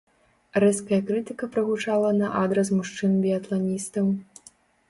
[0.63, 4.09] Рэзкая крытыка прагучала на адрас мужчын-біятланістаў.